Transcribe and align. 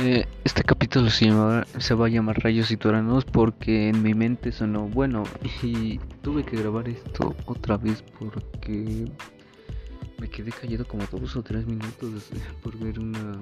Eh, 0.00 0.24
este 0.44 0.62
capítulo 0.62 1.10
se, 1.10 1.28
va 1.28 2.06
a 2.06 2.08
llamar 2.08 2.38
Rayos 2.40 2.70
y 2.70 2.76
Turanos 2.76 3.24
porque 3.24 3.88
en 3.88 4.00
mi 4.00 4.14
mente 4.14 4.52
sonó 4.52 4.82
bueno 4.82 5.24
y 5.62 5.98
tuve 6.22 6.44
que 6.44 6.56
grabar 6.56 6.88
esto 6.88 7.34
otra 7.46 7.76
vez 7.78 8.04
porque 8.16 9.06
me 10.20 10.30
quedé 10.30 10.52
callado 10.52 10.86
como 10.86 11.04
dos 11.10 11.34
o 11.34 11.42
tres 11.42 11.66
minutos 11.66 12.30
por 12.62 12.78
ver 12.78 13.00
una 13.00 13.40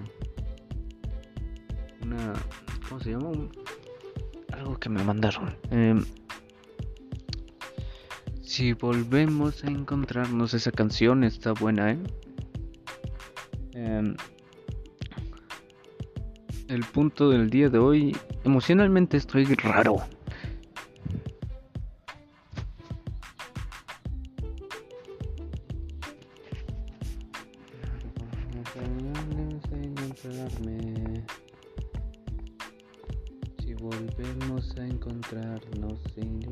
una 2.02 2.32
¿cómo 2.88 3.02
se 3.02 3.10
llama? 3.10 3.32
algo 4.52 4.78
que 4.78 4.88
me 4.88 5.04
mandaron. 5.04 5.54
Em, 5.70 6.02
si 8.42 8.72
volvemos 8.72 9.62
a 9.62 9.66
encontrarnos 9.66 10.54
esa 10.54 10.72
canción 10.72 11.22
está 11.22 11.52
buena, 11.52 11.92
¿eh? 11.92 11.98
Em, 13.74 14.16
el 16.68 16.84
punto 16.84 17.30
del 17.30 17.50
día 17.50 17.68
de 17.68 17.78
hoy, 17.78 18.16
emocionalmente 18.44 19.16
estoy 19.16 19.44
raro. 19.54 19.96
Si 33.58 33.74
volvemos 33.74 34.76
a 34.78 34.86
encontrarnos 34.86 36.00
sin 36.14 36.46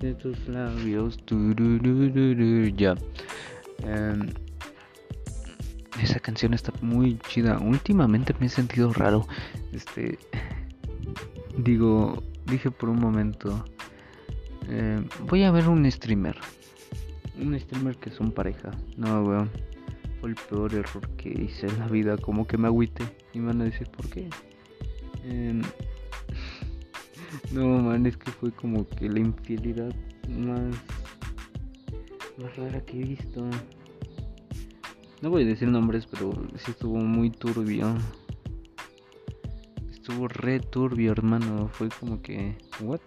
de 0.00 0.14
tus 0.14 0.48
labios, 0.48 1.18
ya. 2.76 2.94
Em, 3.82 4.28
esa 6.02 6.20
canción 6.20 6.54
está 6.54 6.72
muy 6.80 7.18
chida. 7.28 7.58
Últimamente 7.58 8.34
me 8.40 8.46
he 8.46 8.48
sentido 8.48 8.92
raro. 8.92 9.26
Este. 9.72 10.18
Digo, 11.58 12.22
dije 12.46 12.70
por 12.70 12.88
un 12.88 13.00
momento. 13.00 13.64
Em, 14.68 15.06
voy 15.26 15.42
a 15.42 15.50
ver 15.50 15.68
un 15.68 15.90
streamer. 15.90 16.36
Un 17.40 17.58
streamer 17.58 17.96
que 17.96 18.10
son 18.10 18.32
pareja. 18.32 18.70
No, 18.96 19.22
weón. 19.22 19.50
Fue 20.20 20.30
el 20.30 20.36
peor 20.36 20.74
error 20.74 21.08
que 21.16 21.30
hice 21.30 21.66
en 21.66 21.78
la 21.78 21.86
vida. 21.86 22.16
Como 22.16 22.46
que 22.46 22.58
me 22.58 22.68
agüite. 22.68 23.04
Y 23.32 23.38
me 23.38 23.48
van 23.48 23.62
a 23.62 23.64
decir 23.64 23.88
por 23.88 24.08
qué. 24.08 24.28
Em, 25.24 25.62
no, 27.52 27.78
man, 27.78 28.06
es 28.06 28.16
que 28.16 28.30
fue 28.30 28.50
como 28.52 28.86
que 28.88 29.08
la 29.08 29.20
infidelidad 29.20 29.94
más 30.28 30.60
más 30.60 30.99
rara 32.48 32.80
que 32.84 33.00
he 33.00 33.04
visto. 33.04 33.48
No 35.22 35.30
voy 35.30 35.42
a 35.42 35.46
decir 35.46 35.68
nombres, 35.68 36.06
pero 36.06 36.32
sí 36.56 36.70
estuvo 36.70 36.96
muy 36.96 37.30
turbio. 37.30 37.94
Estuvo 39.90 40.28
re 40.28 40.60
turbio, 40.60 41.12
hermano. 41.12 41.68
Fue 41.68 41.88
como 41.88 42.22
que, 42.22 42.56
¿what? 42.80 43.00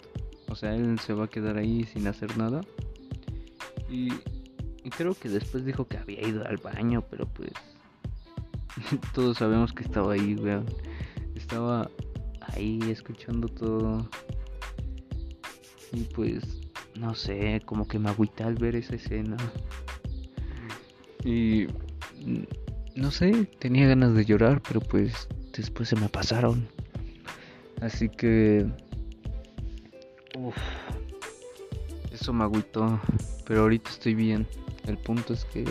O 0.50 0.56
sea, 0.56 0.76
él 0.76 1.00
se 1.00 1.14
va 1.14 1.26
a 1.26 1.28
quedar 1.28 1.58
ahí 1.58 1.86
sin 1.86 2.08
hacer 2.08 2.38
nada. 2.38 2.62
Y, 3.90 4.10
creo 4.96 5.16
que 5.16 5.30
después 5.30 5.66
dijo 5.66 5.88
que 5.88 5.98
había 5.98 6.28
ido 6.28 6.46
al 6.46 6.58
baño, 6.58 7.04
pero 7.10 7.26
pues 7.26 7.52
todos 9.14 9.38
sabemos 9.38 9.74
que 9.74 9.84
estaba 9.84 10.14
ahí, 10.14 10.36
weón. 10.36 10.66
Estaba 11.36 11.90
ahí 12.42 12.80
escuchando 12.90 13.48
todo. 13.48 14.08
Y 15.92 16.02
pues 16.06 16.63
no 16.96 17.16
sé, 17.16 17.62
como 17.66 17.88
que 17.88 18.00
me 18.00 18.10
agüita 18.10 18.46
al 18.46 18.56
ver 18.56 18.76
esa 18.76 18.96
escena. 18.96 19.38
Y 21.24 21.68
no 22.96 23.12
sé, 23.12 23.48
tenía 23.60 23.88
ganas 23.88 24.14
de 24.14 24.26
llorar, 24.26 24.62
pero 24.68 24.80
pues 24.80 25.28
después 25.56 25.90
se 25.90 25.96
me 25.96 26.10
pasaron. 26.10 26.68
Así 27.82 28.10
que... 28.10 28.66
Uf, 30.38 30.56
eso 32.12 32.34
me 32.34 32.44
agüitó, 32.44 33.00
pero 33.46 33.62
ahorita 33.62 33.90
estoy 33.90 34.16
bien. 34.16 34.48
El 34.88 34.98
punto 34.98 35.34
es 35.34 35.46
que 35.46 35.66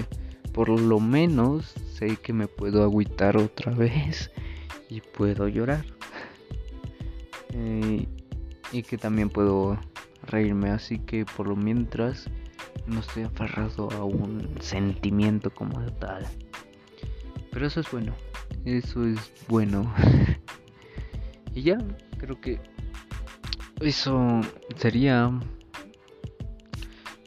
por 0.53 0.69
lo 0.69 1.01
menos 1.01 1.73
sé 1.95 2.17
que 2.17 2.33
me 2.33 2.47
puedo 2.47 2.83
agüitar 2.83 3.37
otra 3.37 3.73
vez 3.77 4.31
y 4.89 5.01
puedo 5.01 5.49
llorar. 5.49 5.85
Eh, 7.55 8.07
y 8.73 8.83
que 8.83 8.97
también 8.97 9.29
puedo 9.29 9.79
reírme, 10.27 10.71
así 10.71 10.99
que 10.99 11.25
por 11.25 11.49
lo 11.49 11.57
mientras 11.57 12.29
no 12.87 13.01
estoy 13.01 13.25
aferrado 13.25 13.91
a 13.93 14.05
un 14.05 14.57
sentimiento 14.61 15.51
como 15.51 15.81
tal. 15.93 16.27
Pero 17.51 17.67
eso 17.67 17.81
es 17.81 17.91
bueno, 17.91 18.15
eso 18.65 19.05
es 19.07 19.33
bueno. 19.49 19.93
y 21.55 21.63
ya, 21.63 21.79
creo 22.19 22.41
que 22.41 22.61
eso 23.81 24.41
sería 24.77 25.31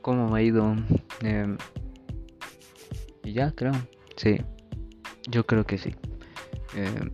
como 0.02 0.30
me 0.30 0.40
ha 0.40 0.42
ido. 0.44 0.76
Em, 1.22 1.58
y 3.24 3.34
ya, 3.34 3.52
creo, 3.52 3.74
sí, 4.16 4.38
yo 5.30 5.46
creo 5.46 5.66
que 5.66 5.78
sí. 5.78 5.96
Eh, 6.76 7.10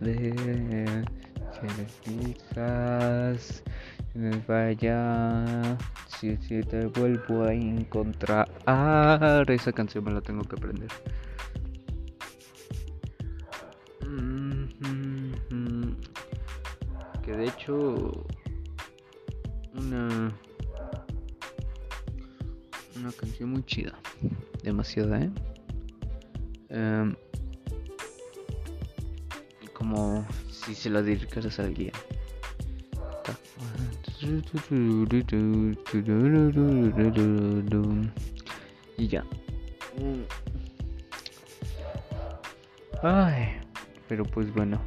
de 0.00 1.04
si 1.60 1.66
me 1.66 2.24
fijas, 2.34 3.62
vaya, 4.46 5.76
si, 6.08 6.36
si 6.38 6.62
te 6.62 6.86
vuelvo 6.86 7.44
a 7.44 7.52
encontrar, 7.52 8.48
esa 9.48 9.72
canción 9.72 10.04
me 10.04 10.12
la 10.12 10.20
tengo 10.20 10.42
que 10.44 10.56
aprender. 10.56 10.88
Que 17.22 17.32
de 17.36 17.44
hecho, 17.46 18.26
una 19.74 20.32
una 22.96 23.12
canción 23.12 23.50
muy 23.50 23.62
chida, 23.64 23.98
demasiada, 24.62 25.20
¿eh? 25.20 25.30
Em, 26.68 27.14
como 29.72 30.26
si 30.60 30.74
se 30.74 30.90
la 30.90 31.02
dedicaras 31.02 31.58
a 31.58 31.64
alguien. 31.64 31.92
Y 38.96 39.08
ya. 39.08 39.24
Ay, 43.02 43.60
pero 44.08 44.24
pues 44.24 44.52
bueno. 44.52 44.80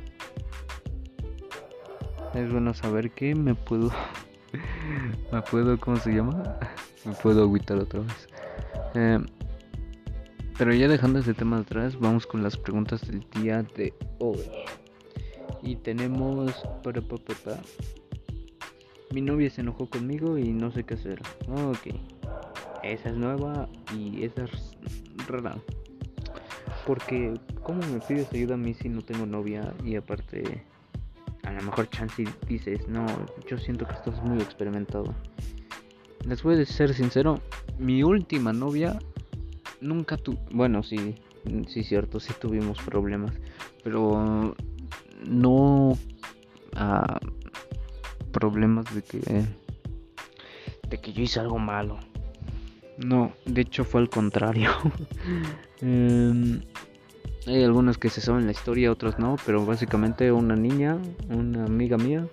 Es 2.33 2.51
bueno 2.51 2.73
saber 2.73 3.12
que 3.12 3.33
me 3.35 3.56
puedo. 3.56 3.91
me 5.31 5.41
puedo, 5.41 5.79
¿cómo 5.79 5.97
se 5.97 6.12
llama? 6.12 6.57
me 7.06 7.13
puedo 7.13 7.44
agüitar 7.44 7.78
otra 7.78 8.01
vez. 8.01 8.28
Eh, 8.95 9.19
pero 10.57 10.73
ya 10.73 10.88
dejando 10.88 11.19
ese 11.19 11.33
tema 11.33 11.57
atrás, 11.57 12.00
vamos 12.00 12.28
con 12.28 12.44
las 12.44 12.57
preguntas 12.57 13.01
del 13.07 13.25
día 13.31 13.63
de 13.75 13.94
hoy. 14.19 14.39
Y 15.61 15.75
tenemos 15.77 16.53
para 16.83 17.01
papá. 17.01 17.59
Mi 19.11 19.21
novia 19.21 19.49
se 19.49 19.61
enojó 19.61 19.89
conmigo 19.89 20.37
y 20.37 20.51
no 20.51 20.71
sé 20.71 20.83
qué 20.83 20.95
hacer. 20.95 21.21
Ok. 21.47 21.95
Esa 22.83 23.09
es 23.09 23.15
nueva 23.15 23.69
y 23.95 24.23
esa 24.23 24.43
es 24.45 24.77
rara. 25.27 25.55
Porque, 26.85 27.33
¿cómo 27.61 27.79
me 27.87 27.99
pides 27.99 28.31
ayuda 28.33 28.55
a 28.55 28.57
mí 28.57 28.73
si 28.73 28.89
no 28.89 29.01
tengo 29.01 29.25
novia? 29.25 29.73
Y 29.85 29.95
aparte, 29.95 30.63
a 31.43 31.51
lo 31.53 31.61
mejor 31.61 31.89
Chansey 31.89 32.27
dices, 32.47 32.87
no, 32.87 33.05
yo 33.47 33.57
siento 33.57 33.88
que 33.88 33.94
estás 33.94 34.21
muy 34.23 34.41
experimentado. 34.41 35.13
Les 36.27 36.44
voy 36.44 36.59
a 36.59 36.65
ser 36.65 36.94
sincero, 36.94 37.39
mi 37.77 38.03
última 38.03 38.51
novia 38.51 39.00
nunca 39.79 40.18
tuvo. 40.18 40.39
Bueno, 40.51 40.83
sí, 40.83 41.15
sí, 41.68 41.83
cierto, 41.83 42.19
sí 42.19 42.33
tuvimos 42.39 42.79
problemas. 42.79 43.33
Pero 43.83 44.56
no 45.25 45.97
a 46.75 47.19
problemas 48.31 48.93
de 48.93 49.01
que 49.03 49.19
de 50.89 50.97
que 50.99 51.13
yo 51.13 51.23
hice 51.23 51.39
algo 51.39 51.59
malo. 51.59 51.97
No, 52.97 53.33
de 53.45 53.61
hecho 53.61 53.83
fue 53.83 54.01
al 54.01 54.09
contrario. 54.09 54.71
Em, 55.81 56.61
hay 57.45 57.61
algunos 57.61 57.97
que 57.97 58.09
se 58.09 58.21
saben 58.21 58.45
la 58.45 58.53
historia, 58.53 58.89
otros 58.89 59.19
no, 59.19 59.35
pero 59.45 59.65
básicamente 59.65 60.31
una 60.31 60.55
niña, 60.55 60.97
una 61.29 61.65
amiga 61.65 61.97
mía, 61.97 62.25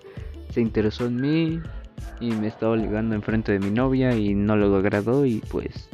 se 0.51 0.61
interesó 0.61 1.07
en 1.07 1.19
mí 1.19 1.59
y 2.21 2.31
me 2.31 2.47
estaba 2.47 2.77
ligando 2.77 3.13
enfrente 3.13 3.51
de 3.51 3.59
mi 3.59 3.71
novia 3.71 4.15
y 4.15 4.33
no 4.33 4.55
lo 4.55 4.73
agradó 4.77 5.25
y 5.25 5.39
pues 5.51 5.89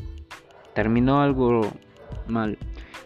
terminó 0.75 1.21
algo 1.21 1.71
mal. 2.27 2.59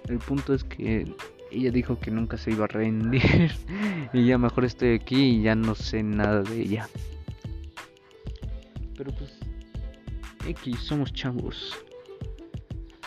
El 0.09 0.17
punto 0.17 0.53
es 0.53 0.65
que 0.65 1.15
ella 1.51 1.71
dijo 1.71 2.00
que 2.00 2.12
nunca 2.12 2.38
se 2.38 2.51
iba 2.51 2.65
a 2.65 2.68
rendir 2.68 3.51
y 4.13 4.25
ya 4.25 4.38
mejor 4.38 4.65
estoy 4.65 4.95
aquí 4.95 5.21
y 5.21 5.42
ya 5.44 5.56
no 5.56 5.75
sé 5.75 6.03
nada 6.03 6.42
de 6.42 6.62
ella. 6.62 6.89
Pero 8.95 9.12
pues 9.13 9.38
X, 10.48 10.80
somos 10.80 11.13
chavos. 11.13 11.77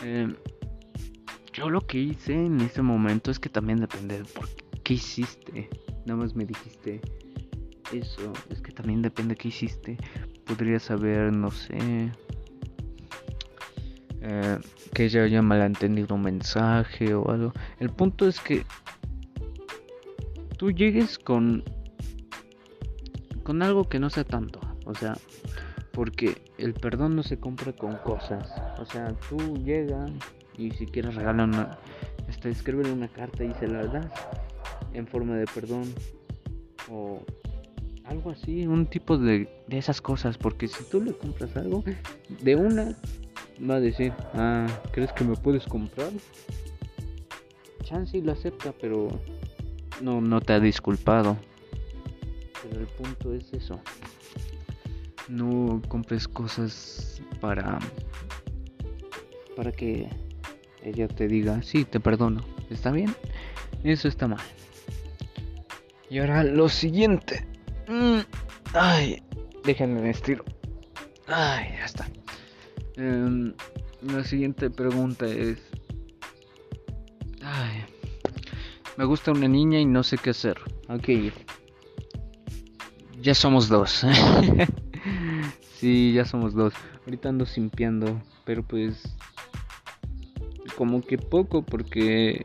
Em, 0.03 0.35
yo 1.53 1.71
lo 1.71 1.81
que 1.81 1.99
hice 1.99 2.35
en 2.35 2.61
ese 2.61 2.83
momento 2.83 3.31
es 3.31 3.39
que 3.39 3.49
también 3.49 3.81
depende 3.81 4.19
de 4.19 4.25
por 4.25 4.49
qué 4.83 4.95
hiciste. 4.95 5.69
Nada 6.05 6.21
más 6.21 6.35
me 6.35 6.45
dijiste 6.45 7.01
eso. 7.93 8.33
Es 8.51 8.61
que 8.61 8.73
también 8.73 9.03
depende 9.03 9.35
de 9.35 9.41
qué 9.41 9.49
hiciste. 9.49 9.97
Podrías 10.47 10.91
haber, 10.91 11.33
no 11.33 11.51
sé. 11.51 12.13
Eh, 14.27 14.59
que 14.95 15.05
ella 15.05 15.25
haya 15.25 15.43
malentendido 15.43 16.15
un 16.15 16.23
mensaje 16.23 17.15
o 17.15 17.31
algo. 17.31 17.53
El 17.79 17.91
punto 17.91 18.27
es 18.27 18.41
que 18.41 18.65
tú 20.57 20.71
llegues 20.71 21.19
con 21.19 21.63
con 23.43 23.63
algo 23.63 23.87
que 23.87 23.99
no 23.99 24.09
sea 24.09 24.25
tanto, 24.25 24.61
o 24.87 24.95
sea, 24.95 25.19
porque 25.93 26.43
el 26.57 26.73
perdón 26.73 27.15
no 27.15 27.23
se 27.23 27.39
compra 27.39 27.75
con 27.75 27.97
cosas, 27.99 28.51
o 28.79 28.87
sea, 28.87 29.15
tú 29.29 29.59
llegas 29.59 30.11
y 30.57 30.71
si 30.71 30.87
quieres 30.87 31.15
regalar 31.15 31.49
una, 31.49 31.79
escríbele 32.45 32.91
una 32.91 33.09
carta 33.09 33.45
y 33.45 33.53
se 33.55 33.69
la 33.69 33.85
das 33.85 34.07
en 34.95 35.07
forma 35.07 35.37
de 35.37 35.45
perdón 35.45 35.85
o 36.91 37.21
algo 38.05 38.31
así, 38.31 38.67
un 38.67 38.87
tipo 38.87 39.19
de, 39.19 39.49
de 39.67 39.79
esas 39.79 40.01
cosas, 40.01 40.39
porque 40.39 40.69
si 40.69 40.85
tú 40.85 41.03
le 41.03 41.13
compras 41.13 41.57
algo, 41.57 41.85
de 42.43 42.57
una 42.57 42.97
va 43.69 43.77
a 43.77 43.81
decir, 43.81 44.13
ah, 44.35 44.67
¿crees 44.93 45.13
que 45.13 45.25
me 45.25 45.37
puedes 45.37 45.65
comprar? 45.67 46.11
Chansey 47.83 48.23
lo 48.23 48.33
acepta, 48.33 48.73
pero 48.81 49.09
no, 50.01 50.21
no 50.21 50.41
te 50.41 50.53
ha 50.53 50.61
disculpado. 50.61 51.37
Pero 52.63 52.81
el 52.81 52.87
punto 52.87 53.35
es 53.35 53.53
eso. 53.53 53.79
No 55.29 55.81
compres 55.89 56.27
cosas 56.27 57.23
para 57.41 57.79
para 59.57 59.71
que 59.71 60.09
ella 60.83 61.09
te 61.09 61.29
diga, 61.29 61.63
sí, 61.63 61.85
te 61.85 62.01
perdono. 62.01 62.43
¿Está 62.71 62.91
bien? 62.91 63.15
Eso 63.85 64.09
está 64.09 64.27
mal. 64.27 64.41
Y 66.11 66.19
ahora 66.19 66.45
lo 66.45 66.69
siguiente. 66.69 67.47
Mm, 67.89 68.21
ay, 68.75 69.23
déjenme 69.65 70.11
estiro. 70.11 70.45
Ay, 71.27 71.69
ya 71.79 71.85
está. 71.85 72.09
Em, 72.97 73.55
la 74.03 74.25
siguiente 74.25 74.71
pregunta 74.71 75.27
es... 75.27 75.59
Ay, 77.43 77.85
me 78.97 79.05
gusta 79.05 79.33
una 79.33 79.49
niña 79.49 79.81
y 79.81 79.87
no 79.87 80.03
sé 80.03 80.19
qué 80.19 80.31
hacer. 80.31 80.59
Ok. 80.89 81.09
Ya 83.21 83.35
somos 83.35 83.69
dos. 83.69 84.07
sí, 85.79 86.13
ya 86.13 86.25
somos 86.25 86.55
dos. 86.55 86.75
Ahorita 87.05 87.29
ando 87.29 87.47
simpiando, 87.47 88.21
pero 88.45 88.63
pues... 88.63 89.03
Como 90.77 91.01
que 91.01 91.19
poco 91.19 91.63
porque... 91.63 92.45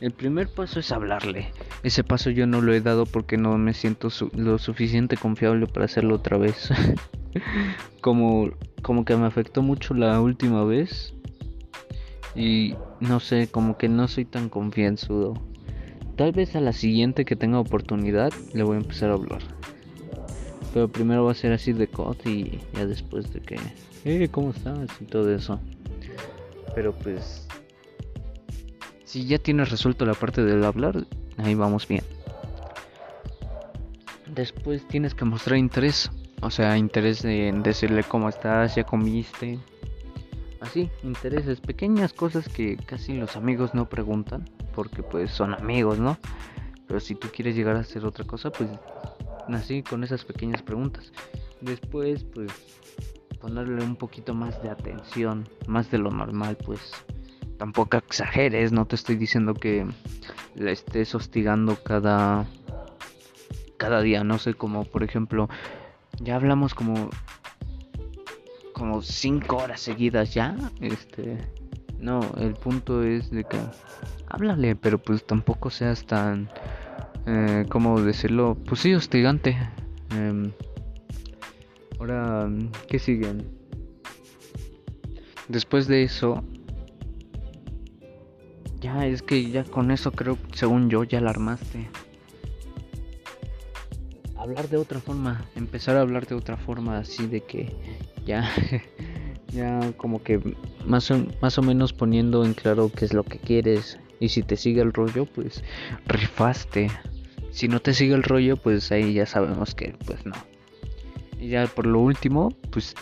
El 0.00 0.12
primer 0.12 0.48
paso 0.48 0.80
es 0.80 0.90
hablarle. 0.90 1.52
Ese 1.82 2.04
paso 2.04 2.30
yo 2.30 2.46
no 2.46 2.60
lo 2.60 2.72
he 2.72 2.80
dado 2.80 3.06
porque 3.06 3.36
no 3.36 3.58
me 3.58 3.74
siento 3.74 4.08
lo 4.34 4.58
suficiente 4.58 5.16
confiable 5.16 5.66
para 5.66 5.86
hacerlo 5.86 6.16
otra 6.16 6.38
vez. 6.38 6.70
como 8.00 8.50
como 8.82 9.04
que 9.04 9.16
me 9.16 9.26
afectó 9.26 9.62
mucho 9.62 9.94
la 9.94 10.20
última 10.20 10.64
vez. 10.64 11.14
Y 12.34 12.74
no 13.00 13.20
sé, 13.20 13.48
como 13.48 13.78
que 13.78 13.88
no 13.88 14.08
soy 14.08 14.24
tan 14.24 14.48
confianzudo. 14.48 15.34
Tal 16.16 16.32
vez 16.32 16.54
a 16.56 16.60
la 16.60 16.72
siguiente 16.72 17.24
que 17.24 17.36
tenga 17.36 17.58
oportunidad 17.58 18.32
le 18.52 18.62
voy 18.62 18.76
a 18.76 18.80
empezar 18.80 19.10
a 19.10 19.14
hablar. 19.14 19.42
Pero 20.72 20.88
primero 20.88 21.24
va 21.24 21.32
a 21.32 21.34
ser 21.34 21.52
así 21.52 21.72
de 21.72 21.86
cod 21.86 22.16
y 22.24 22.58
ya 22.74 22.86
después 22.86 23.32
de 23.32 23.40
que, 23.40 23.58
eh, 24.04 24.28
¿cómo 24.30 24.50
estás? 24.50 24.88
Y 25.00 25.04
todo 25.04 25.34
eso. 25.34 25.60
Pero 26.74 26.92
pues, 26.92 27.46
si 29.04 29.26
ya 29.26 29.38
tienes 29.38 29.70
resuelto 29.70 30.06
la 30.06 30.14
parte 30.14 30.42
del 30.42 30.64
hablar, 30.64 31.06
ahí 31.38 31.54
vamos 31.54 31.86
bien. 31.86 32.04
Después 34.26 34.86
tienes 34.88 35.14
que 35.14 35.24
mostrar 35.24 35.58
interés. 35.58 36.10
O 36.40 36.50
sea, 36.50 36.76
interés 36.76 37.24
en 37.24 37.62
decirle 37.62 38.02
cómo 38.02 38.28
estás, 38.28 38.74
ya 38.74 38.84
comiste. 38.84 39.58
Así, 40.60 40.90
intereses, 41.02 41.60
pequeñas 41.60 42.12
cosas 42.12 42.48
que 42.48 42.76
casi 42.76 43.14
los 43.14 43.36
amigos 43.36 43.74
no 43.74 43.88
preguntan, 43.88 44.48
porque 44.74 45.02
pues 45.02 45.30
son 45.30 45.54
amigos, 45.54 45.98
¿no? 45.98 46.18
Pero 46.86 47.00
si 47.00 47.14
tú 47.14 47.28
quieres 47.34 47.56
llegar 47.56 47.76
a 47.76 47.80
hacer 47.80 48.04
otra 48.04 48.24
cosa, 48.24 48.50
pues 48.50 48.70
así 49.48 49.82
con 49.82 50.04
esas 50.04 50.24
pequeñas 50.24 50.62
preguntas. 50.62 51.12
Después, 51.60 52.24
pues 52.24 52.52
ponerle 53.40 53.82
un 53.82 53.96
poquito 53.96 54.34
más 54.34 54.62
de 54.62 54.70
atención, 54.70 55.48
más 55.66 55.90
de 55.90 55.98
lo 55.98 56.10
normal, 56.10 56.56
pues 56.64 56.80
tampoco 57.62 57.96
exageres, 57.96 58.72
no 58.72 58.86
te 58.86 58.96
estoy 58.96 59.14
diciendo 59.14 59.54
que 59.54 59.86
la 60.56 60.72
estés 60.72 61.14
hostigando 61.14 61.76
cada 61.76 62.44
cada 63.76 64.02
día, 64.02 64.24
no 64.24 64.40
sé, 64.40 64.54
como 64.54 64.84
por 64.84 65.04
ejemplo 65.04 65.48
ya 66.18 66.34
hablamos 66.34 66.74
como 66.74 67.08
como 68.72 69.00
cinco 69.00 69.58
horas 69.58 69.80
seguidas 69.80 70.34
ya. 70.34 70.56
Este, 70.80 71.38
no, 72.00 72.20
el 72.36 72.54
punto 72.54 73.04
es 73.04 73.30
de 73.30 73.44
que 73.44 73.60
háblale, 74.26 74.74
pero 74.74 74.98
pues 74.98 75.24
tampoco 75.24 75.70
seas 75.70 76.04
tan, 76.04 76.50
eh, 77.26 77.64
¿cómo 77.68 78.00
decirlo? 78.00 78.56
Pues 78.66 78.80
sí, 78.80 78.92
hostigante. 78.92 79.56
Em, 80.10 80.50
ahora, 82.00 82.50
¿qué 82.88 82.98
siguen? 82.98 83.46
Después 85.46 85.86
de 85.86 86.02
eso, 86.02 86.42
ya 88.94 89.06
es 89.06 89.22
que 89.22 89.50
ya 89.50 89.64
con 89.64 89.90
eso 89.90 90.12
creo, 90.12 90.38
según 90.52 90.90
yo, 90.90 91.04
ya 91.04 91.20
la 91.20 91.30
armaste 91.30 91.88
hablar 94.42 94.68
de 94.68 94.76
otra 94.76 94.98
forma, 94.98 95.44
empezar 95.54 95.96
a 95.96 96.00
hablar 96.00 96.26
de 96.26 96.34
otra 96.34 96.56
forma, 96.56 96.98
así 96.98 97.26
de 97.26 97.42
que 97.42 97.72
ya, 98.26 98.50
ya 99.52 99.92
como 99.96 100.22
que 100.22 100.40
más 100.84 101.10
o, 101.10 101.24
más 101.40 101.58
o 101.58 101.62
menos 101.62 101.92
poniendo 101.92 102.44
en 102.44 102.54
claro 102.54 102.90
qué 102.94 103.04
es 103.04 103.14
lo 103.14 103.22
que 103.22 103.38
quieres 103.38 103.98
y 104.18 104.28
si 104.30 104.42
te 104.42 104.56
sigue 104.56 104.82
el 104.82 104.92
rollo, 104.92 105.26
pues 105.26 105.62
rifaste. 106.06 106.90
Si 107.52 107.68
no 107.68 107.80
te 107.80 107.94
sigue 107.94 108.14
el 108.14 108.22
rollo, 108.22 108.56
pues 108.56 108.90
ahí 108.90 109.12
ya 109.14 109.26
sabemos 109.26 109.74
que 109.74 109.94
pues 110.06 110.24
no. 110.26 110.34
Y 111.38 111.48
ya 111.48 111.66
por 111.66 111.86
lo 111.86 112.00
último, 112.00 112.50
pues 112.70 112.94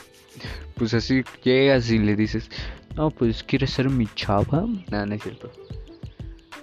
pues 0.75 0.93
así 0.95 1.23
llegas 1.43 1.91
y 1.91 1.99
le 1.99 2.17
dices, 2.17 2.51
"No, 2.97 3.11
pues 3.11 3.43
quieres 3.45 3.71
ser 3.71 3.89
mi 3.91 4.07
chava?" 4.15 4.67
Nada, 4.91 5.07
no 5.07 5.15
es 5.15 5.23
cierto. 5.23 5.51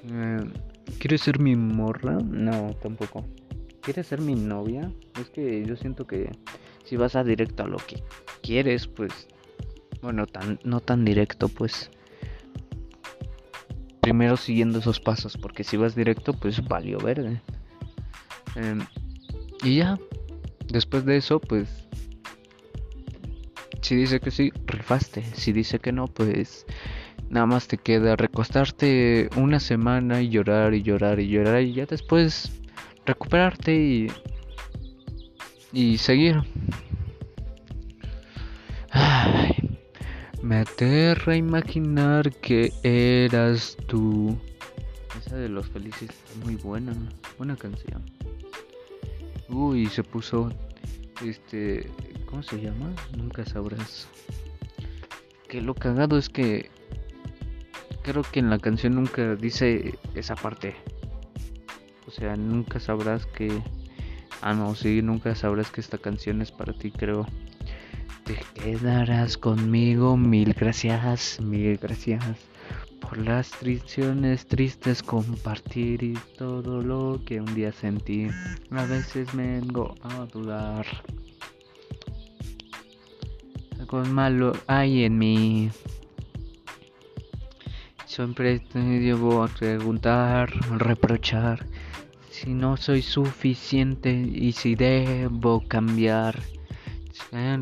Eh, 0.09 0.39
¿Quieres 0.99 1.21
ser 1.21 1.39
mi 1.39 1.55
morra? 1.55 2.13
No, 2.13 2.73
tampoco. 2.81 3.25
¿quieres 3.87 4.07
ser 4.07 4.19
mi 4.19 4.35
novia? 4.35 4.91
Es 5.17 5.29
que 5.29 5.63
yo 5.65 5.77
siento 5.77 6.05
que 6.05 6.29
si 6.83 6.97
vas 6.97 7.15
a 7.15 7.23
directo 7.23 7.63
a 7.63 7.67
lo 7.67 7.77
que 7.77 8.03
quieres, 8.43 8.85
pues, 8.85 9.29
bueno, 10.01 10.27
tan, 10.27 10.59
no 10.65 10.81
tan 10.81 11.05
directo, 11.05 11.47
pues, 11.47 11.89
primero 14.01 14.35
siguiendo 14.35 14.79
esos 14.79 14.99
pasos, 14.99 15.37
porque 15.37 15.63
si 15.63 15.77
vas 15.77 15.95
directo, 15.95 16.33
pues 16.33 16.61
valió 16.67 16.97
verde. 16.97 17.41
Em, 18.57 18.85
y 19.63 19.77
ya, 19.77 19.97
después 20.67 21.05
de 21.05 21.15
eso, 21.15 21.39
pues, 21.39 21.87
si 23.81 23.95
dice 23.95 24.19
que 24.19 24.31
sí, 24.31 24.51
rifaste. 24.65 25.23
Si 25.33 25.53
dice 25.53 25.79
que 25.79 25.93
no, 25.93 26.07
pues 26.07 26.65
nada 27.29 27.45
más 27.45 27.67
te 27.67 27.77
queda 27.77 28.15
recostarte 28.15 29.29
una 29.35 29.59
semana 29.59 30.21
y 30.21 30.29
llorar 30.29 30.73
y 30.73 30.83
llorar 30.83 31.19
y 31.19 31.27
llorar 31.27 31.61
y 31.61 31.73
ya 31.73 31.85
después 31.85 32.51
recuperarte 33.05 33.73
y, 33.73 34.07
y 35.73 35.97
seguir. 35.97 36.37
Ay, 38.91 39.53
me 40.41 40.57
aterra 40.57 41.35
imaginar 41.35 42.31
que 42.35 42.71
eras 42.83 43.77
tú. 43.87 44.37
Esa 45.17 45.35
de 45.37 45.49
los 45.49 45.67
felices 45.67 46.09
es 46.09 46.45
muy 46.45 46.55
buena, 46.55 46.93
buena 47.37 47.55
canción. 47.55 48.03
Uy, 49.49 49.87
se 49.87 50.03
puso 50.03 50.51
este, 51.25 51.89
¿cómo 52.25 52.43
se 52.43 52.61
llama? 52.61 52.93
Nunca 53.15 53.45
sabrás. 53.45 54.07
Que 55.47 55.61
lo 55.61 55.73
cagado 55.73 56.17
es 56.17 56.29
que 56.29 56.69
creo 58.07 58.23
que 58.23 58.39
en 58.39 58.49
la 58.49 58.57
canción 58.57 58.95
nunca 58.95 59.35
dice 59.35 59.99
esa 60.15 60.35
parte. 60.35 60.75
O 62.07 62.11
sea, 62.11 62.37
nunca 62.37 62.79
sabrás 62.79 63.25
que... 63.25 63.61
Ah, 64.41 64.53
no, 64.53 64.75
sí, 64.75 65.01
nunca 65.01 65.35
sabrás 65.35 65.69
que 65.71 65.81
esta 65.81 65.97
canción 65.97 66.41
es 66.41 66.51
para 66.51 66.71
ti, 66.71 66.89
creo. 66.91 67.27
Te 68.23 68.37
quedarás 68.61 69.37
conmigo, 69.37 70.15
mil 70.15 70.53
gracias, 70.53 71.41
mil 71.41 71.77
gracias. 71.77 72.23
Por 73.01 73.17
las 73.17 73.51
trisiones 73.51 74.47
tristes 74.47 75.03
compartir 75.03 76.01
y 76.03 76.13
todo 76.37 76.81
lo 76.81 77.19
que 77.25 77.41
un 77.41 77.53
día 77.55 77.73
sentí. 77.73 78.29
A 78.71 78.85
veces 78.85 79.35
vengo 79.35 79.95
a 80.01 80.25
dudar. 80.27 80.85
algo 83.79 84.03
malo 84.05 84.53
hay 84.67 85.03
en 85.03 85.17
mí. 85.17 85.71
Siempre 88.17 88.59
a 89.43 89.47
preguntar, 89.47 90.49
reprochar 90.79 91.67
si 92.31 92.49
no 92.49 92.75
soy 92.75 93.03
suficiente 93.03 94.11
y 94.11 94.53
si 94.53 94.73
debo 94.73 95.63
cambiar. 95.67 96.41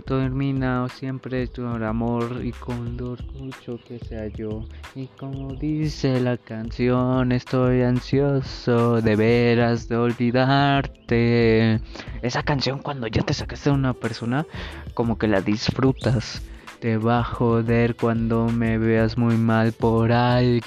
Termina 0.06 0.88
siempre 0.88 1.48
tu 1.48 1.66
amor 1.66 2.40
y 2.42 2.54
con 2.54 2.96
lo 2.96 3.16
escucho 3.16 3.82
que 3.86 4.00
sea 4.00 4.28
yo. 4.28 4.64
Y 4.96 5.08
como 5.08 5.56
dice 5.56 6.22
la 6.22 6.38
canción, 6.38 7.34
estoy 7.34 7.82
ansioso 7.82 9.02
de 9.02 9.16
veras 9.18 9.90
de 9.90 9.98
olvidarte. 9.98 11.82
Esa 12.22 12.44
canción 12.44 12.80
cuando 12.80 13.08
ya 13.08 13.24
te 13.24 13.34
sacaste 13.34 13.72
de 13.72 13.76
una 13.76 13.94
persona, 13.94 14.48
como 14.94 15.18
que 15.18 15.28
la 15.28 15.42
disfrutas. 15.42 16.42
Te 16.86 16.98
va 16.98 17.22
a 17.22 17.24
joder 17.24 17.96
cuando 17.96 18.48
me 18.48 18.78
veas 18.78 19.18
muy 19.18 19.38
mal 19.38 19.72
por 19.72 20.12
alguien. 20.12 20.64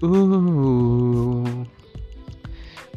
Uh. 0.00 1.66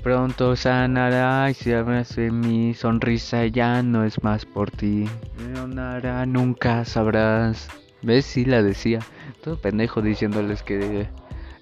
Pronto 0.01 0.55
sanará 0.55 1.51
y 1.51 1.53
si 1.53 1.73
veces 1.73 2.31
mi 2.31 2.73
sonrisa 2.73 3.45
ya 3.47 3.83
no 3.83 4.05
es 4.05 4.23
más 4.23 4.45
por 4.45 4.71
ti. 4.71 5.03
Leonara, 5.53 6.25
nunca 6.25 6.85
sabrás. 6.85 7.67
¿Ves? 8.01 8.23
Sí 8.23 8.45
la 8.45 8.63
decía. 8.63 8.99
Todo 9.43 9.57
pendejo 9.59 10.01
diciéndoles 10.01 10.63
que 10.63 11.09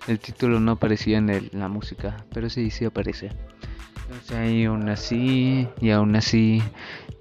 el 0.07 0.19
título 0.19 0.59
no 0.59 0.73
aparecía 0.73 1.17
en 1.17 1.49
la 1.53 1.67
música. 1.69 2.17
Pero 2.35 2.51
sí, 2.51 2.69
sí 2.69 2.85
aparece. 2.85 3.31
Sea, 4.23 4.49
y 4.49 4.65
aún 4.65 4.89
así, 4.89 5.67
y 5.79 5.89
aún 5.91 6.15
así, 6.15 6.61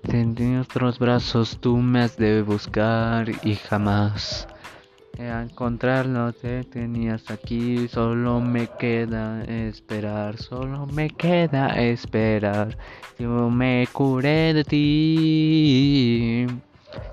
en 0.04 0.58
otros 0.58 0.98
brazos 0.98 1.58
tú 1.60 1.76
me 1.76 2.00
has 2.02 2.16
de 2.16 2.42
buscar 2.42 3.28
y 3.42 3.54
jamás 3.56 4.46
encontrarlo 5.18 6.32
te 6.32 6.64
tenías 6.64 7.30
aquí, 7.30 7.88
solo 7.88 8.40
me 8.40 8.66
queda 8.66 9.42
esperar, 9.44 10.36
solo 10.36 10.86
me 10.86 11.10
queda 11.10 11.68
esperar. 11.80 12.76
Yo 13.18 13.48
me 13.50 13.88
curé 13.92 14.52
de 14.52 14.64
ti. 14.64 16.46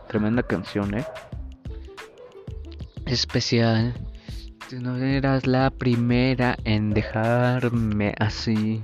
Tremenda 0.08 0.44
canción, 0.44 0.94
eh. 0.96 1.06
Especial. 3.06 3.94
Tú 4.70 4.82
no 4.82 4.98
eras 4.98 5.48
la 5.48 5.70
primera 5.70 6.58
en 6.66 6.94
dejarme 6.94 8.14
así. 8.20 8.82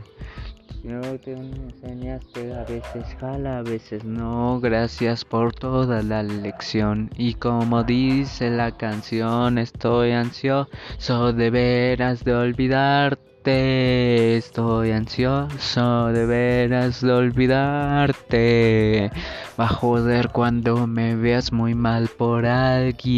Yo 0.83 1.01
te 1.19 1.33
enseñaste 1.33 2.53
a 2.53 2.63
veces 2.63 3.05
jala, 3.19 3.59
a 3.59 3.63
veces 3.63 4.05
no. 4.05 4.61
Gracias 4.61 5.25
por 5.25 5.53
toda 5.53 6.01
la 6.01 6.23
lección. 6.23 7.09
Y 7.17 7.33
como 7.33 7.83
dice 7.83 8.49
la 8.49 8.71
canción, 8.71 9.57
estoy 9.57 10.11
ansioso 10.11 11.33
de 11.33 11.49
veras 11.49 12.23
de 12.23 12.33
olvidarte. 12.33 14.37
Estoy 14.37 14.91
ansioso 14.91 16.07
de 16.07 16.25
veras 16.25 17.01
de 17.01 17.11
olvidarte. 17.11 19.11
Va 19.59 19.65
a 19.65 19.67
joder 19.67 20.29
cuando 20.29 20.87
me 20.87 21.17
veas 21.17 21.51
muy 21.51 21.75
mal 21.75 22.07
por 22.17 22.45
alguien. 22.45 23.17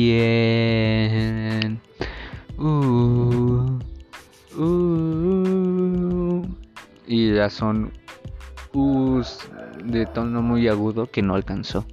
Uh, 2.57 3.77
uh 4.57 5.70
y 7.11 7.33
ya 7.33 7.49
son 7.49 7.91
U's 8.73 9.49
de 9.83 10.05
tono 10.05 10.41
muy 10.41 10.69
agudo 10.69 11.11
que 11.11 11.21
no 11.21 11.35
alcanzó. 11.35 11.85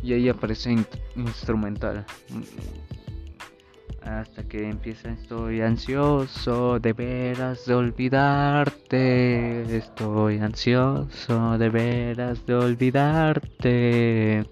Y 0.00 0.12
ahí 0.12 0.28
aparece 0.28 0.76
instrumental. 1.16 2.06
Hasta 4.02 4.44
que 4.44 4.68
empieza 4.68 5.10
estoy 5.10 5.60
ansioso 5.60 6.78
de 6.78 6.92
veras 6.92 7.66
de 7.66 7.74
olvidarte. 7.74 9.76
Estoy 9.76 10.38
ansioso 10.38 11.58
de 11.58 11.70
veras 11.70 12.46
de 12.46 12.54
olvidarte. 12.54 14.44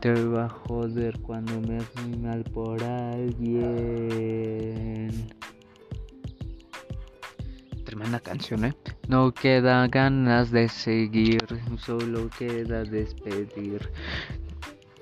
Te 0.00 0.24
va 0.24 0.46
a 0.46 0.48
joder 0.48 1.20
cuando 1.20 1.60
me 1.60 1.76
haces 1.76 2.18
mal 2.18 2.42
por 2.42 2.82
alguien. 2.82 4.26
Tremenda 7.96 8.20
canción, 8.20 8.66
¿eh? 8.66 8.74
No 9.08 9.32
queda 9.32 9.88
ganas 9.88 10.50
de 10.50 10.68
seguir, 10.68 11.40
solo 11.78 12.28
queda 12.38 12.84
despedir. 12.84 13.90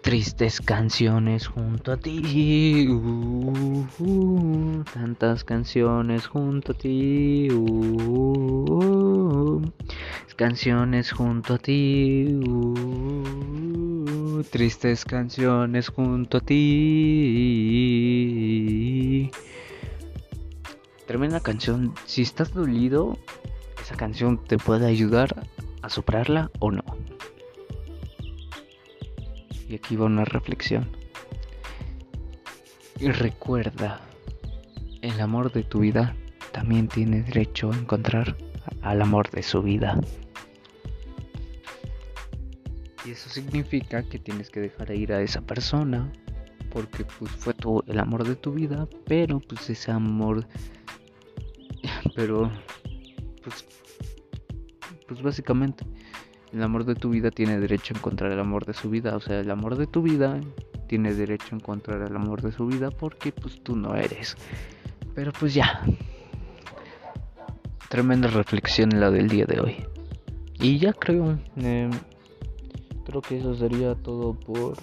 Tristes 0.01 0.61
canciones 0.61 1.49
junto 1.49 1.91
a 1.91 1.97
ti, 1.97 2.87
uh, 2.89 3.85
uh, 3.99 4.85
tantas 4.95 5.43
canciones 5.43 6.29
junto 6.29 6.71
a 6.71 6.77
ti, 6.77 7.49
uh, 7.51 9.61
canciones 10.37 11.11
junto 11.11 11.55
a 11.55 11.59
ti, 11.59 12.41
tristes 14.53 15.05
canciones 15.05 15.89
junto 15.89 16.37
a 16.37 16.41
ti. 16.41 17.94
Tremenda 21.15 21.39
canción. 21.39 21.95
Si 22.07 22.23
estás 22.23 22.53
dolido, 22.53 23.17
esa 23.81 23.95
canción 23.95 24.43
te 24.43 24.59
puede 24.59 24.89
ayudar 24.89 25.47
a 25.81 25.89
superarla 25.89 26.51
o 26.59 26.73
no. 26.73 26.83
Y 29.69 29.77
aquí 29.77 29.95
va 29.95 30.07
una 30.07 30.25
reflexión. 30.25 30.91
Y 32.99 33.13
recuerda, 33.13 34.01
el 35.03 35.21
amor 35.21 35.53
de 35.53 35.63
tu 35.63 35.79
vida 35.79 36.17
también 36.51 36.89
tiene 36.89 37.23
derecho 37.23 37.71
a 37.71 37.77
encontrar 37.77 38.37
al 38.83 39.01
amor 39.01 39.31
de 39.31 39.45
su 39.45 39.63
vida. 39.63 40.01
Y 43.05 43.13
eso 43.13 43.31
significa 43.31 44.03
que 44.03 44.19
tienes 44.19 44.51
que 44.51 44.59
dejar 44.59 44.91
ir 44.91 45.13
a 45.13 45.23
esa 45.23 45.43
persona 45.43 46.11
porque 46.71 47.05
pues 47.05 47.31
fue 47.31 47.55
todo 47.55 47.85
el 47.87 48.01
amor 48.01 48.27
de 48.27 48.35
tu 48.35 48.53
vida, 48.53 48.89
pero 49.07 49.39
pues 49.39 49.71
ese 49.71 49.93
amor 49.93 50.45
pero 52.15 52.51
pues 53.43 53.67
pues 55.07 55.23
básicamente 55.23 55.85
el 56.53 56.63
amor 56.63 56.85
de 56.85 56.95
tu 56.95 57.11
vida 57.11 57.31
tiene 57.31 57.59
derecho 57.59 57.95
a 57.95 57.99
encontrar 57.99 58.31
el 58.33 58.39
amor 58.39 58.65
de 58.65 58.75
su 58.75 58.89
vida, 58.89 59.17
o 59.17 59.21
sea, 59.21 59.41
el 59.41 59.51
amor 59.51 59.77
de 59.77 59.87
tu 59.87 60.03
vida 60.03 60.41
tiene 60.87 61.13
derecho 61.13 61.49
a 61.53 61.57
encontrar 61.57 62.03
el 62.03 62.15
amor 62.15 62.43
de 62.43 62.53
su 62.53 62.67
vida 62.67 62.91
porque 62.91 63.33
pues 63.33 63.61
tú 63.63 63.75
no 63.75 63.97
eres. 63.97 64.37
Pero 65.15 65.33
pues 65.33 65.55
ya. 65.55 65.83
Tremenda 67.89 68.29
reflexión 68.29 68.91
la 69.01 69.11
del 69.11 69.29
día 69.29 69.47
de 69.47 69.61
hoy. 69.61 69.85
Y 70.61 70.79
ya 70.79 70.93
creo, 70.93 71.39
em, 71.57 71.91
creo 73.05 73.21
que 73.21 73.39
eso 73.39 73.55
sería 73.57 73.95
todo 73.97 74.35
por 74.35 74.77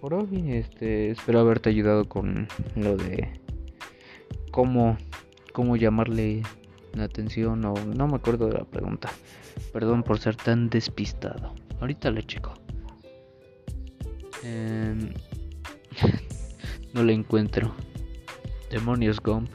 por 0.00 0.14
hoy. 0.14 0.52
Este, 0.52 1.10
espero 1.10 1.40
haberte 1.40 1.70
ayudado 1.70 2.08
con 2.08 2.46
lo 2.76 2.96
de 2.96 3.40
cómo 4.50 4.96
cómo 5.54 5.76
llamarle 5.76 6.42
la 6.94 7.04
atención 7.04 7.64
o 7.64 7.74
no 7.74 8.08
me 8.08 8.16
acuerdo 8.16 8.48
de 8.48 8.58
la 8.58 8.64
pregunta. 8.64 9.08
Perdón 9.72 10.02
por 10.02 10.18
ser 10.18 10.34
tan 10.34 10.68
despistado. 10.68 11.54
Ahorita 11.80 12.10
le 12.10 12.24
checo. 12.24 12.54
Em, 14.42 15.14
no 16.92 17.04
le 17.04 17.12
encuentro. 17.12 17.72
Demonios 18.68 19.20
Gump. 19.20 19.48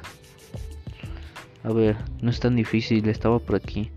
A 1.63 1.73
ver, 1.73 1.97
no 2.21 2.29
es 2.29 2.39
tan 2.39 2.55
difícil, 2.55 3.09
estaba 3.09 3.37
por 3.39 3.57
aquí. 3.57 3.91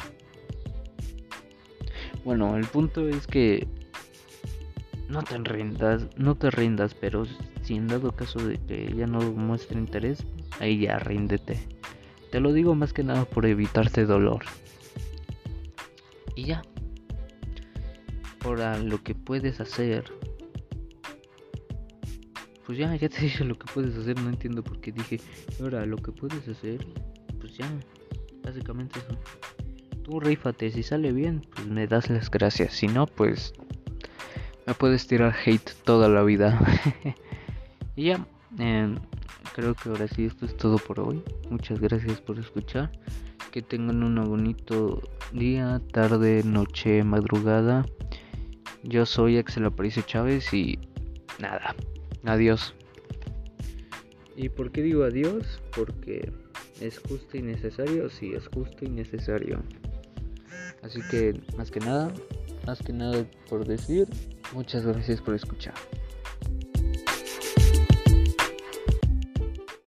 Bueno, 2.25 2.57
el 2.57 2.67
punto 2.67 3.09
es 3.09 3.29
que 3.29 3.69
no 5.09 5.23
te 5.23 5.39
rindas, 5.39 6.09
no 6.17 6.35
te 6.35 6.51
rindas, 6.51 6.95
pero 6.95 7.27
si 7.63 7.75
en 7.75 7.87
dado 7.87 8.11
caso 8.11 8.41
de 8.41 8.59
que 8.59 8.93
ya 8.97 9.07
no 9.07 9.21
muestre 9.21 9.79
interés, 9.79 10.27
ahí 10.59 10.81
ya 10.81 10.99
ríndete. 10.99 11.61
Te 12.33 12.41
lo 12.41 12.55
digo 12.55 12.75
más 12.75 12.95
que 12.95 13.05
nada 13.05 13.27
por 13.27 13.45
evitarte 13.45 14.07
dolor. 14.07 14.43
Y 16.35 16.45
ya. 16.45 16.63
Ahora 18.43 18.79
lo 18.79 19.03
que 19.03 19.15
puedes 19.15 19.61
hacer. 19.61 20.05
Pues 22.65 22.79
ya, 22.79 22.97
ya 22.97 23.11
te 23.11 23.21
dije 23.21 23.45
lo 23.45 23.59
que 23.59 23.67
puedes 23.75 23.95
hacer. 23.99 24.19
No 24.19 24.31
entiendo 24.31 24.65
por 24.65 24.81
qué 24.81 24.93
dije. 24.93 25.21
Ahora 25.61 25.85
lo 25.85 25.99
que 25.99 26.11
puedes 26.11 26.49
hacer. 26.49 26.87
Pues 27.39 27.59
ya. 27.59 27.71
Básicamente 28.43 28.99
eso. 29.01 29.19
Tú 30.03 30.19
rífate. 30.19 30.71
Si 30.71 30.83
sale 30.83 31.13
bien, 31.13 31.47
pues 31.55 31.67
me 31.67 31.87
das 31.87 32.09
las 32.09 32.31
gracias. 32.31 32.73
Si 32.73 32.89
no, 32.89 33.05
pues. 33.05 33.53
Me 34.67 34.73
puedes 34.73 35.07
tirar 35.07 35.35
hate 35.45 35.75
toda 35.85 36.09
la 36.09 36.23
vida. 36.23 36.59
y 37.95 38.05
ya. 38.05 38.27
Eh, 38.59 38.95
creo 39.55 39.75
que 39.75 39.89
ahora 39.89 40.09
sí 40.09 40.25
esto 40.27 40.47
es 40.47 40.57
todo 40.57 40.79
por 40.79 41.01
hoy. 41.01 41.23
Muchas 41.51 41.81
gracias 41.81 42.21
por 42.21 42.39
escuchar. 42.39 42.91
Que 43.51 43.63
tengan 43.63 44.03
un 44.03 44.15
bonito 44.29 45.03
día, 45.33 45.81
tarde, 45.93 46.43
noche, 46.45 47.05
madrugada. 47.05 47.85
Yo 48.83 49.07
soy 49.07 49.39
Axel 49.39 49.67
Aparicio 49.67 50.03
Chávez 50.03 50.53
y 50.53 50.79
nada, 51.39 51.75
adiós. 52.25 52.75
¿Y 54.37 54.49
por 54.49 54.73
qué 54.73 54.83
digo 54.83 55.05
adiós? 55.05 55.61
Porque 55.77 56.33
es 56.81 56.99
justo 56.99 57.37
y 57.37 57.43
necesario, 57.43 58.09
sí, 58.11 58.33
es 58.35 58.49
justo 58.49 58.85
y 58.85 58.89
necesario. 58.89 59.63
Así 60.83 61.01
que, 61.11 61.41
más 61.57 61.71
que 61.71 61.81
nada, 61.81 62.13
más 62.67 62.81
que 62.83 62.93
nada 62.93 63.25
por 63.49 63.67
decir, 63.67 64.09
muchas 64.53 64.85
gracias 64.85 65.21
por 65.21 65.35
escuchar. 65.35 65.75